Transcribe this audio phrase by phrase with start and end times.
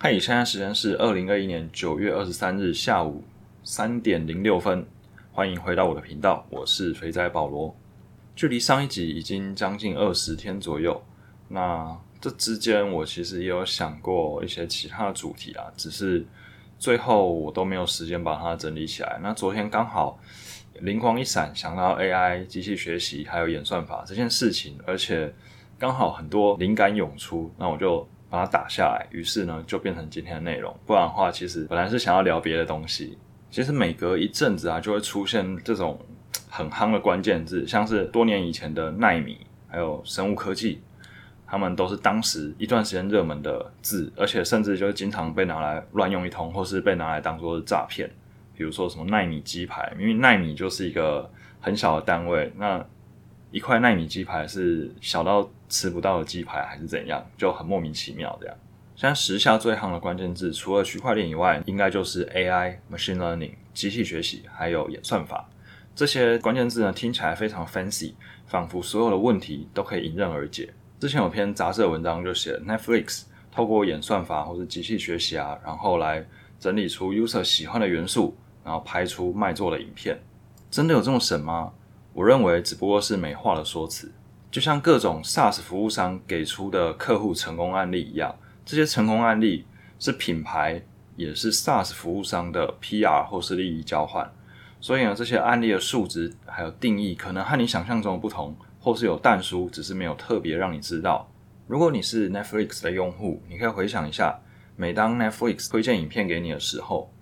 [0.00, 3.24] 嗨，现在时间是二零二一年九月二十三日下午
[3.64, 4.86] 三点零六分，
[5.32, 7.74] 欢迎回到我的频道，我是肥仔保罗。
[8.36, 11.02] 距离上一集已经将近二十天左右，
[11.48, 16.24] 那这之间我其实也有想过一些其他的主题啊，只是
[16.78, 19.18] 最后我都没有时间把它整理起来。
[19.20, 20.16] 那昨天刚好
[20.74, 25.34] 灵光一闪，想到 AI、机器学习还有演算法这件事情，而且
[25.76, 28.08] 刚好很多灵感涌出，那我就。
[28.30, 30.74] 把它打下来，于是呢就变成今天的内容。
[30.84, 33.16] 不然的话，其实本来是想要聊别的东西。
[33.50, 35.98] 其实每隔一阵子啊，就会出现这种
[36.50, 40.82] 很夯的关键字，像是多年以前的奈米，还有生物科技，
[41.46, 48.10] 他们都是当时一段时间热门的字，而且甚至就经常被拿来乱用一通，或是被拿来当做是诈骗。
[48.54, 52.84] 比如说什么奈米鸡排，因为奈米就是一个很小的单位，那
[53.50, 55.48] 一块奈米鸡排是小到。
[55.68, 58.56] 吃不到的鸡排还是怎样，就很莫名其妙这样。
[58.96, 65.48] 现在时下最夯的关键字，除了区块链以外，应该就是 AI、Machine Learning、机器学习，还有演算法。
[65.94, 68.14] 这些关键字呢，听起来非常 fancy，
[68.46, 70.72] 仿佛所有的问题都可以迎刃而解。
[70.98, 73.22] 之前有篇杂志的文章就写，Netflix
[73.52, 76.26] 透过演算法或是机器学习啊，然后来
[76.58, 80.18] 整理出 user 喜欢的元素，然后拍出卖座的影片。
[80.70, 81.72] 真的有这么神吗？
[82.12, 84.10] 我认为只不过是美化的说辞。
[84.50, 89.66] 就像各种 SaaS 服务商给出的客户成功案例一样，这些成功案例
[89.98, 90.82] 是品牌，
[91.16, 94.30] 也是 SaaS 服务商的 PR 或是利益交换。
[94.80, 101.30] 所以呢，这些案例的数值还有定义，可能和你想象中的不同，或是有淡书，只是没有特别让你知道。
[101.66, 104.40] 如果你是 Netflix 的用户，你可以回想一下，
[104.76, 107.12] 每当 Netflix 推荐影片给你的时候，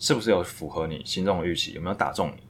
[0.00, 1.74] 是不是有符合你心中的预期？
[1.74, 2.42] 有没有打中你？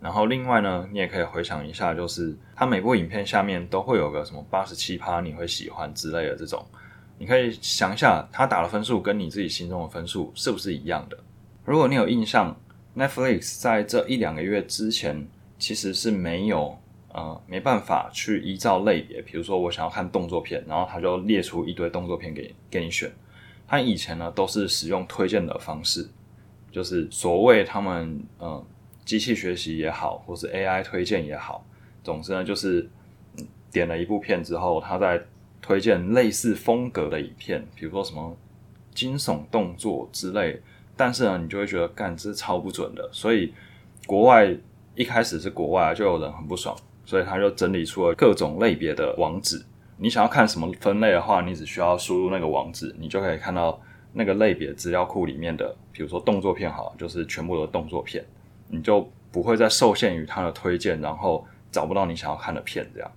[0.00, 6.64] 然后另外呢，你也可以回想一下，就是它每部影片下面都会有个什么八十七趴你会喜欢之类的这种，
[7.18, 11.18] 你可以想一下，它打的分数跟你自己心中的分数是不是一样的？
[11.64, 12.56] 如果你有印象
[12.96, 15.26] ，Netflix 在这一两个月之前
[15.58, 16.78] 其实是没有
[17.12, 23.10] 呃没办法去依照类别，比如说我想要看动作片，然后它就列出一堆动作片给给你选。
[23.66, 26.08] 它以前呢都是使用推荐的方式，
[26.70, 28.64] 就是所谓他们嗯。
[29.08, 31.64] 机器学习也好，或是 AI 推荐也好，
[32.04, 32.86] 总之呢，就是
[33.72, 35.18] 点了一部片之后，它在
[35.62, 38.36] 推荐类似风格的影片，比如说什么
[38.92, 40.60] 惊悚动作之类。
[40.94, 43.08] 但是呢，你就会觉得，干这是超不准的。
[43.10, 43.54] 所以
[44.06, 44.54] 国外
[44.94, 46.76] 一开始是国外就有人很不爽，
[47.06, 49.64] 所以他就整理出了各种类别的网址。
[49.96, 53.80] 你想要看什么分类的话，你只需要输入那个网址，你就可以看到
[54.12, 58.22] 那个类别资料库里面的，比如说动作片，好，就是全部的动作片。
[58.68, 62.88] 你就不会再受限于它的推荐，然后找不到你想要看的片。
[62.94, 63.12] 这样，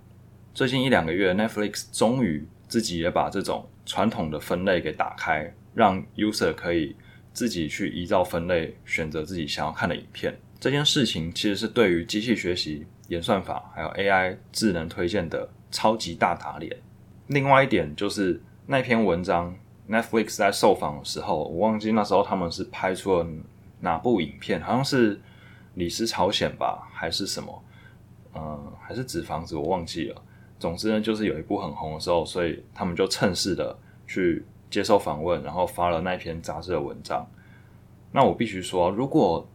[0.52, 6.94] 最近一两个月，Netflix 终于自己也把这种传统的分类给打开，让 user 可以
[7.32, 10.38] 自己去依照分类选择自己想要看的影片。
[10.60, 16.76] 这件事情其实是对于机器学习、演算法还有 AI 智能推荐的超级大打脸。
[17.28, 19.56] 另外一点就是那篇文章
[19.88, 23.26] ，Netflix 在受访的时候，我忘记那时候他们是拍出了
[23.80, 25.20] 哪部影片，好像是。
[25.74, 27.64] 李斯朝鲜吧，还是什么？
[28.34, 30.22] 嗯，还是纸房子，我忘记了。
[30.58, 37.28] 总之呢，就是有一部很红的时候，所以他们就趁势的去接受访问，然后发了那篇杂志的文章。
[38.12, 39.46] 那我必须说，如果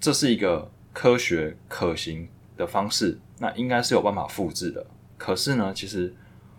[0.00, 4.86] 这是一个科学可行的方式，那应该是有办法复制的。
[5.18, 6.14] 可是呢，其实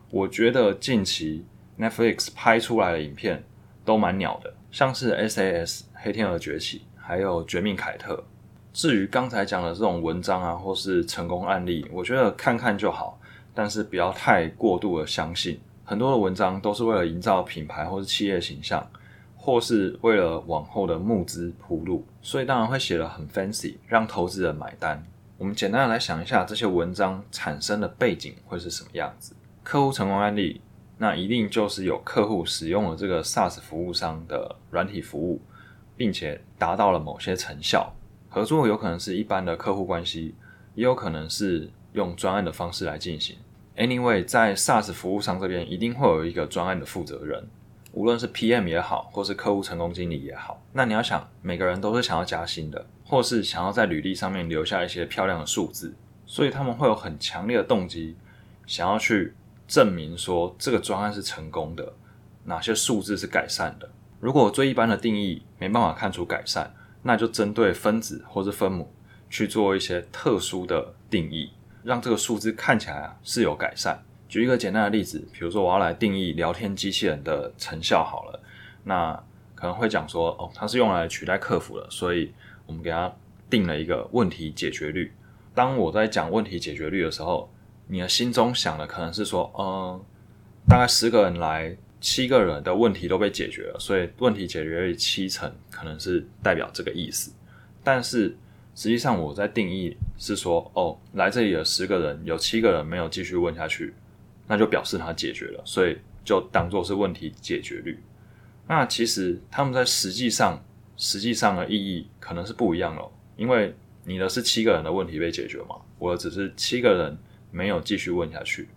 [0.10, 1.46] 我觉得近期
[1.80, 3.44] Netflix 拍出来的影片
[3.84, 8.24] 都蛮鸟的，像是 SAS 黑天鹅崛起，还有绝命凯特。
[8.76, 13.18] 至于刚才讲的这种文章啊，或是成功案例，我觉得看看就好，
[13.54, 15.58] 但是不要太过度的相信。
[15.86, 18.86] 很多的文章都是为了营造品牌或是企业形象，
[19.38, 25.02] 或是为了往后的募资铺路，所以当然会写的很 fancy，让投资人买单。
[25.38, 29.34] 我们简单的来想一下，这些文章产生的背景会是什么样子？
[29.64, 30.60] 客户成功案例，
[30.98, 35.40] 那一定就是有客户使用了这个 SaaS 服务商的软体服务，
[35.96, 37.90] 并且达到了某些成效。
[38.36, 40.36] 合作有可能是一般的客户关系，
[40.74, 43.38] 也有可能是用专案的方式来进行。
[43.78, 47.48] Anyway，在 SaaS 服务商这边，一定会有一个专案的负责人，
[47.94, 50.62] 无论是 PM 也好，或是客户成功经理也好。
[50.74, 55.94] 那你要想，每个人都是想要加薪的，或是想要在履历上面留下一些漂亮的数字，
[56.26, 58.18] 所以他们会有很强烈的动机，
[58.68, 59.34] 想要去
[59.66, 61.94] 证明说这个专案是成功的，
[62.44, 63.90] 哪些数字是改善的。
[64.20, 66.74] 如果最一般的定义没办法看出改善，
[67.08, 68.92] 那就针对分子或是分母
[69.30, 71.52] 去做一些特殊的定义，
[71.84, 74.04] 让这个数字看起来啊是有改善。
[74.28, 78.40] 举一个简单的例子，比如说我要来定义聊天机器人的成效好了，
[78.84, 79.14] 那
[79.54, 82.34] 可能会讲说，哦，它是用来取代客服的，所以
[82.66, 83.14] 我们给它
[83.52, 85.14] 定了一个问题解决率。
[85.54, 87.48] 当我在讲问题解决率的时候，
[87.86, 90.02] 你的心中想的可能是说，嗯，
[90.68, 97.32] 大概十个人来，七个人的问题都被解决了，所以问题解决率七成，可能是代表这个意思。
[97.84, 98.38] 但是
[98.76, 103.92] 实际上我在定义是说，哦，来这里的十个人，有七个人没有继续问下去，
[104.46, 107.98] 那就表示他解决了，所以就当做是问题解决率。
[108.68, 110.64] 那其实他们在实际上
[110.98, 113.74] 实际上的意义可能是不一样哦，因为
[114.04, 117.18] 你的是七个人的问题被解决嘛，我的只是七个人。
[117.52, 118.68] 没有继续问下去。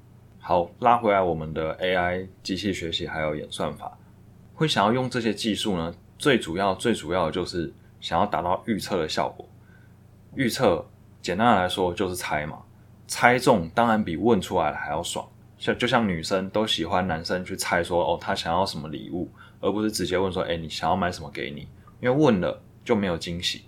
[0.48, 3.98] 好，拉回来我们的 AI 机器学习还有演算法，
[4.54, 5.94] 会想要用这些技术呢？
[6.16, 9.46] 最主要、最主要的就是想要达到预测的效果。
[10.34, 10.82] 预测
[11.20, 12.62] 简单来说就是猜嘛，
[13.06, 15.28] 猜中当然比问出来还要爽。
[15.58, 19.28] 像就像女生都喜欢男生去猜说哦他想要什么礼物，
[19.60, 21.68] 而不是直接问说哎你想要买什么给你，
[22.00, 23.64] 因为问了就没有惊喜。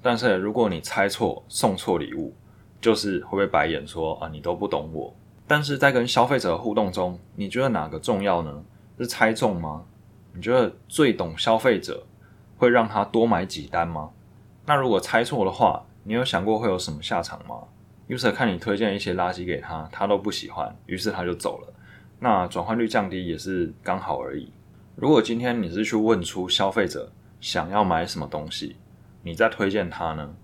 [0.00, 2.34] 但是如果你猜错送错礼物，
[2.80, 5.14] 就是会被白眼说啊，你都不懂我？
[5.46, 8.62] 但是在跟消费者的互动中，你觉得哪个重要呢？
[8.98, 9.84] 是猜中吗？
[10.32, 12.06] 你觉得最懂消费者
[12.56, 14.10] 会让他多买几单吗？
[14.66, 17.56] 那如果猜错的话，你有想过会有什么下场吗
[18.08, 21.72] ？user 看你推荐一些垃圾给他，他都不喜欢，于是他就走了。
[22.18, 24.50] 那转换率降低也是刚好而已。
[24.96, 28.76] 如果今天你是去问出消费者想要买什么东西，
[29.22, 30.34] 你再推荐他呢，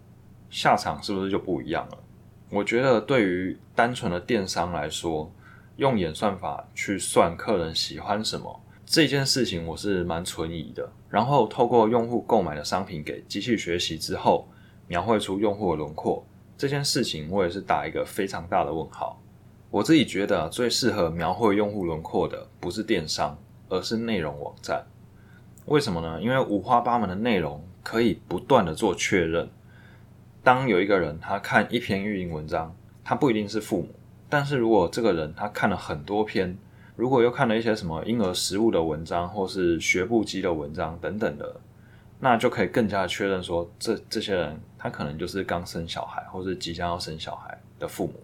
[0.50, 1.98] 下场是不是就不一样了？
[2.50, 5.32] 我觉得对于单纯的电商来说，
[5.76, 10.90] 用演算法去算客人喜欢什么这件事情，我是蛮存疑的。
[11.08, 14.48] 然后透过用户购买的商品给机器学习之后，
[14.88, 16.26] 描绘出用户的轮廓
[16.58, 19.22] 这件事情，我也是打一个非常大的问号。
[19.70, 23.38] 我自己觉得最适合描绘用户轮廓的不是电商，
[23.68, 24.84] 而是内容网站。
[25.66, 26.20] 为什么呢？
[26.20, 29.48] 因为五花八门的内容可以不断的做确认。
[30.42, 33.88] 当有一个人他看一篇育婴文章，他不一定是父母，
[34.28, 36.56] 但是如果这个人他看了很多篇，
[36.96, 41.60] 如果又看了一些什么婴儿食物的文章，或是学步机的文章等等的，
[42.18, 48.14] 那就可以更加确认说，这这些人他可能就是刚生小孩，或是即将要生小孩的父母。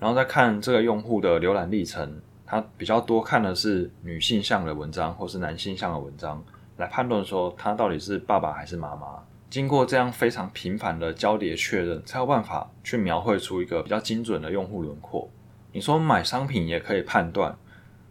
[0.00, 6.42] 然后再看这个用户的浏览历程，他比较多看的是女性向的文章，或是男性向的文章，
[6.76, 9.22] 来判断说他到底是爸爸还是妈妈。
[9.50, 15.30] 经过这样非常频繁的交叠确认，才有办法去描绘出一个比较精准的用户轮廓。
[15.72, 17.56] 你说买商品也可以判断，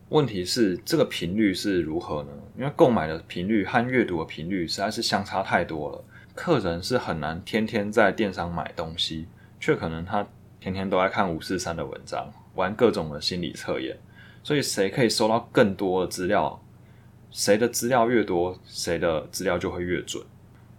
[0.09, 2.29] 问题是这个频率是如何呢？
[2.57, 6.03] 因为购买的频率和阅读的频率实在是相差太多了。
[6.35, 9.27] 客人是很难天天在电商买东西，
[9.59, 10.25] 却可能他
[10.59, 13.97] 天天都在看五四三的文章，玩各种的心理测验。
[14.43, 16.61] 所以谁可以收到更多的资料，
[17.31, 20.23] 谁的资料越多，谁的资料就会越准。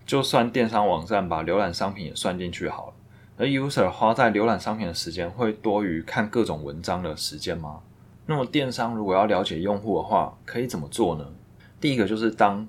[0.06, 2.94] 就算电商网站把浏览商品也算进去好了，
[3.38, 7.80] 而 user 花在浏览商品的时间会多于看各种文章的时间吗？
[8.26, 11.26] 那么电商如果要了解用户的话，可以怎么做呢？
[11.80, 12.66] 第一个就是当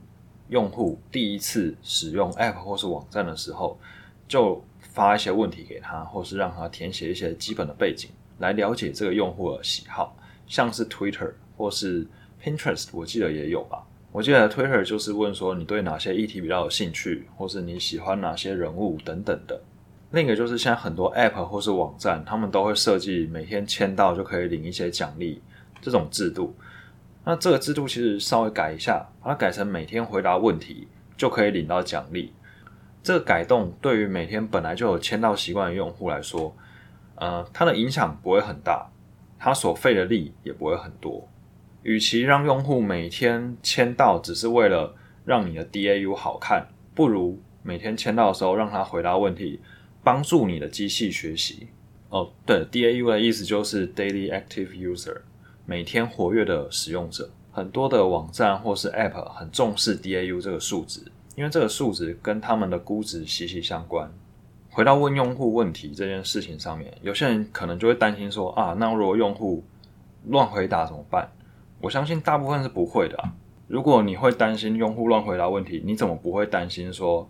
[0.49, 3.79] 用户第一次使用 app 或是网站的时候，
[4.27, 8.09] 就发一些问题给他，或是让他填写一些基本的背景，
[8.39, 10.15] 来了解这个用户的喜好，
[10.47, 12.07] 像是 Twitter 或是
[12.43, 13.84] Pinterest，我记得也有吧。
[14.15, 19.59] 我记得 Twitter 就是问说你对哪些议题比较有兴趣，或是你喜欢哪些人物等等的。
[20.11, 25.41] 另一个就是现在很多 App 或是网站，他们都会设计每天签到就可以领一些奖励
[25.81, 26.55] 这种制度。
[27.25, 30.87] 那这个制度其实稍微改一下，把它改成每天回答问题
[31.17, 32.31] 就可以领到奖励。
[33.03, 36.55] 这个改动对于每天本来就有签到习惯的用户来说，
[37.15, 38.89] 呃，它的影响不会很大，
[39.37, 41.27] 它所费的力也不会很多。
[41.85, 49.59] 与其让用户每天签到只是为了让你的 DAU 好看，不如每天签到的时候让他回答问题，
[50.03, 51.67] 帮助你的机器学习。
[52.09, 55.21] 哦，对，DAU 的意思就是 Daily Active User，
[55.67, 57.29] 每天活跃的使用者。
[57.51, 61.01] 很多的网站或是 App 很重视 DAU 这个数值，
[61.35, 64.11] 因为这个数值跟他们的估值息息相关。
[64.71, 69.63] 回到问用户问题这件事情上面，有些人可能就会担心说啊，那如果用户
[70.29, 71.29] 乱回答怎么办？
[71.81, 73.17] 我相信大部分是不会的。
[73.67, 77.27] 如果你会担心用户乱回答问题，你怎么不会担心说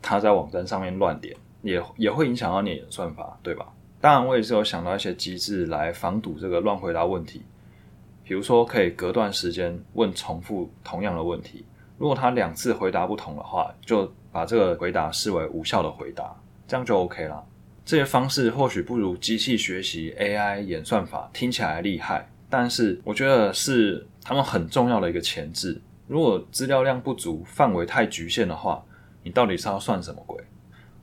[0.00, 3.66] 他在网站上面乱点，也也会影响到你的算法，对吧？
[4.00, 7.42] 当然，我也是有想到一些机制来防堵这个乱回答问题，
[8.24, 11.64] 比如说可以隔段时间问重复同样的问题，
[11.98, 16.34] 如果他两次回答不同的话，就把这个回答视为无效的回答，
[16.66, 17.44] 这样就 OK 了。
[17.84, 22.28] 这些方式或许不如机器学习 AI 演算法听起来厉害。
[22.48, 28.84] 但是我觉得是他们很重要的一个前置，如果资料量不足、范围太局限的话，
[29.22, 30.42] 你到底是要算什么鬼？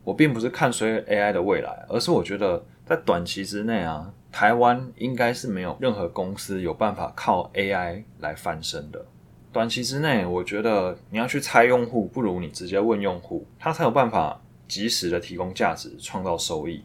[0.02, 9.04] 我并不是看衰 AI 的未来，而是我觉得在短期之内啊，台湾应该是没有任何公司有办法靠 AI 来翻身的。
[9.52, 16.82] 短期之内，我觉得你要去猜用户，不如你直接问用户，他才有办法及时的提供价值、创造收益。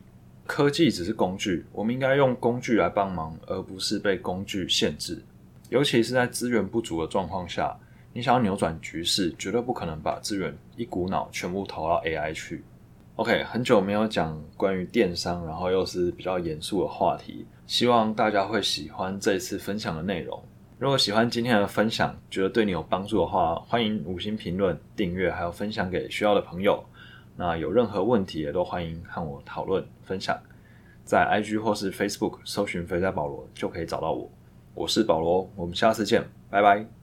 [0.49, 5.21] 科技只是工具，我们应该用工具来帮忙，而不是被工具限制。
[5.69, 7.77] 尤其是在资源不足的状况下。
[8.11, 12.63] 你想要扭转局势，绝对不可能把资源一股脑全部投到 AI 去。
[13.17, 20.43] OK，很久没有讲关于电商，然后又是比较严肃的话题，希望大家会喜欢这一次分享的内容。
[20.79, 26.83] 如果喜欢今天的分享，觉得对你有帮助的话，欢迎五星评论、订阅，还有分享给需要的朋友。
[27.39, 30.37] 那有任何问题也都欢迎和我讨论分享，
[31.05, 34.29] 在 IG 或是 Facebook 搜寻“肥仔保罗”就可以找到我。
[34.73, 36.98] 我是保罗，我们下次见，拜拜。